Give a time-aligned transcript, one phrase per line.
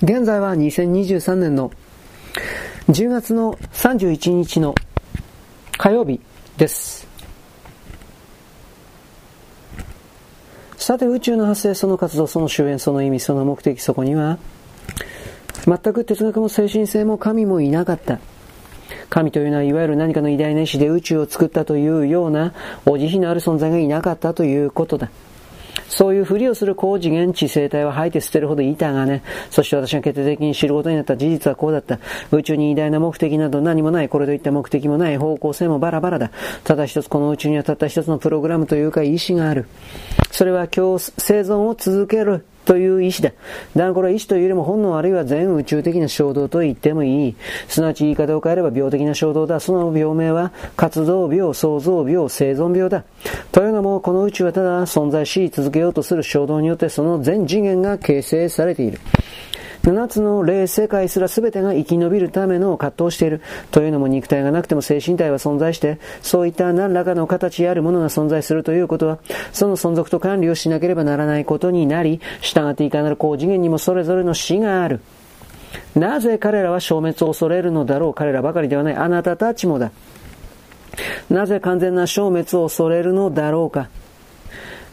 [0.00, 1.72] 現在は2023年の
[2.88, 4.76] 10月の31日の
[5.76, 6.20] 火曜日
[6.56, 7.08] です。
[10.76, 14.38] さて宇宙の発生、その活動、その終焉、その意味、その目的、そこには、
[15.66, 18.20] 全く哲学も精神性も神もいなかった。
[19.10, 22.54] 神というのはいわゆる何かの偉大な意志で宇宙を作ったというような、
[22.86, 25.10] お慈悲のある存在がいなかったということだ。
[25.88, 31.98] そういうふりをする高次元地生体は吐いて捨てるほどいたがね、そして私が決定的に知ることになった事実はこうだった。
[32.30, 36.30] 宇宙に偉大な目的など何もない、これといった目的もない、方向性もバラバラだ。
[36.64, 39.66] ただ一つこの宇宙にはたった一つのプログラムというか意志がある。
[40.30, 42.44] それは今日生存を続ける。
[42.68, 43.30] という意志だ。
[43.30, 47.36] だからこれは意志というよりも本能あるいは全宇宙的な衝動と言ってもいい。
[47.66, 49.58] すなわち言い方を変えれば病的な衝動だ。
[49.58, 53.04] その病名は活動病、創造病、生存病だ。
[53.52, 59.00] というのもこの宇宙はただ存在し続けようとする衝動によってその全次元が形成されている。
[59.88, 63.40] 7つの霊世界すら全てが生き延びるための葛藤している。
[63.70, 69.18] というのも肉体がなくても精神体は存在して、そういった何らかの形あるものが存在するということは、
[69.50, 75.00] その存続と管理をしなければならないことになり、従っていかなる高次元にもそれぞれの死がある。
[75.94, 78.94] なぜ彼らは消滅を恐れるのだろう彼らばかりではない。
[78.94, 79.90] あなたたちもだ。
[81.30, 83.88] なぜ完全な消滅を恐れるのだろうか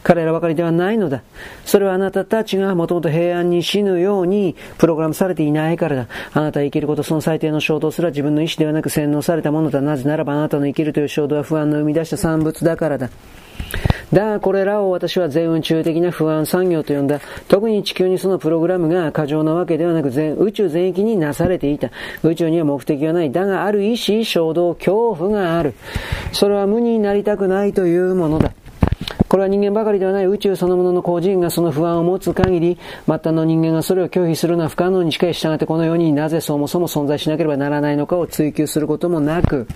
[0.06, 1.24] 彼らばかりではないのだ。
[1.64, 6.06] それはあなたたちがもともと平安に死ぬようにプログラムされていないからだ。
[6.32, 9.80] あなた生きること、その最低の衝動すら自分の意志ではなく洗脳されたものだ。
[9.80, 13.10] なぜならばあなたの生きるという衝動は不安の生み出した産物だからだ。
[14.12, 17.20] だがこれらを私は全宇宙的な不安産業と呼んだ。
[17.48, 21.90] 特に地球にそのプログラムが過剰なわけではなく全宇宙全域になされていた。
[22.22, 23.32] 宇宙には目的はない。
[23.32, 25.74] だがある意志、衝動、恐怖がある。
[26.30, 28.52] それは無になりたくないというものだ。
[29.36, 39.68] これは人間ばかりではない宇宙そのものの個人がその不安を持つ限り、末端の人間がそれを拒否するのは不可能に近い従ってこのようになぜそもそも存在しなければならないのかを追求することもなく、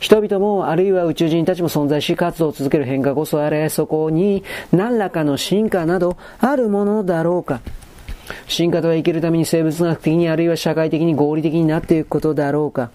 [0.00, 4.42] 人々もあるいは宇宙人たちも存在し活動を続ける変化こそあれ、そこに
[4.72, 7.60] 何らかの進化などあるものだろうか。
[8.48, 12.90] 進化とは生きるために生物学的にあるいは社会的に合理的になっていくことだろうか。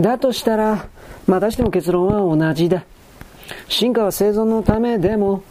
[0.00, 0.86] だとしたら、
[1.26, 2.84] またしても結論は同じだ。
[3.68, 5.42] 進化は生存のためでも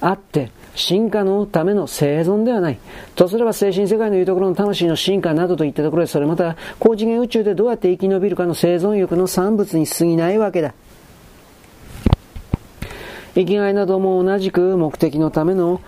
[0.00, 2.78] あって、進化のための生存ではない。
[3.16, 10.74] とすれば精神世界のいうところの魂の進化などといったところで、それまた高次元宇宙でどうやって生き延びるかの生存欲の産物に過ぎないわけだ。
[13.34, 15.80] 生きがいなども同じく目的のための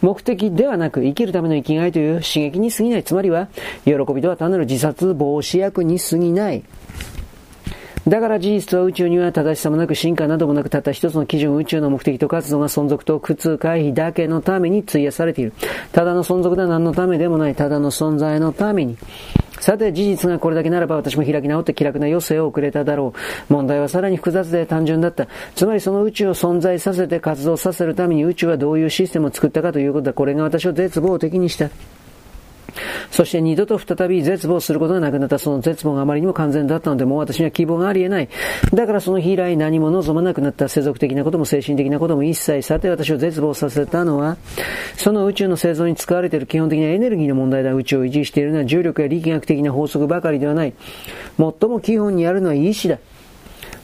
[0.00, 3.04] 目的ではなく生きるための生きがいという刺激に過ぎない。
[3.04, 3.48] つまりは、
[3.84, 6.62] 喜びとは単なる自殺防止薬に過ぎない。
[8.08, 15.52] だから事実は宇宙には正しさもなく進化などもなくたった一つの基準宇宙の目的と活動が存続と苦痛回避だけのために費やされている。
[15.92, 17.54] ただの存続では何のためでもない。
[17.54, 18.96] ただの存在のために。
[19.60, 23.14] さて事実がこれだけならば私も開き直って気楽な余生を送れただろ
[23.48, 23.52] う。
[23.52, 25.26] 問題はさらに複雑で単純だった。
[25.54, 30.12] つまりその宇宙を存在させて活動させるために宇宙はどういうシステムを作ったかということだ。
[30.12, 31.70] これが私を絶望的にした。
[33.10, 38.28] そして二度と再び絶望することがなくなったその絶望があまりにも完全だったので、もう私には希望があり得ない。
[38.74, 44.36] だからその日以来何も望まなくなった世俗的なことも精神的なことも一切、さて私を絶望させたのは、
[44.96, 47.72] その宇宙の製造に使われている基本的なエネルギーの問題だ。
[47.72, 50.74] 宇宙を維持しているのは重力や力学的な法則ばかりではない。
[51.36, 52.98] 最も基本にあるのは意志だ。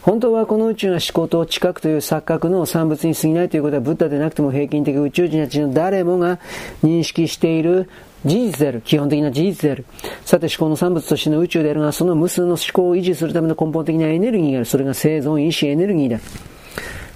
[0.04, 6.38] 本当はこの宇宙が思考と近くという錯覚の産物に過ぎないということはブッダでなくても平均的宇宙人たちの誰もが
[6.82, 7.88] 認識している
[8.22, 8.82] 事実である。
[8.82, 9.87] 基本的な事実である。
[10.26, 14.66] さて思考の産物としての宇宙であるが、その無数の思考を維持するための根本的なエネルギーがある。
[14.66, 16.19] それが生存意志エネルギーだ。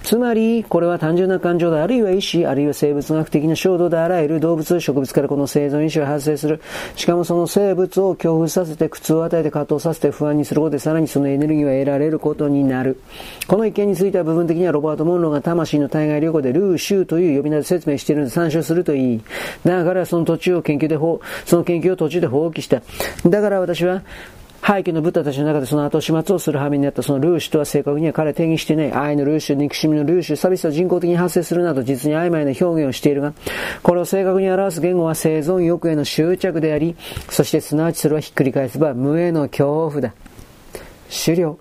[0.03, 6.61] つまり、これは単純な感情だ、あるいは意志、あるいは生物学的な衝動であらゆる動物、植物からこの生存意志が発生する。
[6.95, 12.99] しかもその生物を恐怖させて、苦痛を与えて、葛藤させて、不安にすることで、さらにそのエネルギーは得られることになる。
[13.47, 19.21] この一見については部分的にはロバート・モンローが魂の対外旅行でルーシューという呼び名で説明しているので参照するといい。
[19.63, 20.97] だからその途中を研究で、
[21.45, 22.81] その研究を途中で放棄した。
[23.27, 24.01] だから私は、
[24.69, 28.93] 廃棄のブッダたちの中でその後始末をする羽目になったそのルーシュとは正確には彼は定義していない。
[28.93, 33.33] 愛のルーシュ、憎しみのルーシュ、サビスは人工的に発生するなど実に曖昧な表現をしているが、
[33.81, 36.95] これを正確に表す言語は生存欲への執着であり、
[37.31, 40.13] そしてすなわちそれはひっくり返せば無への恐怖だ。
[41.09, 41.57] 終了。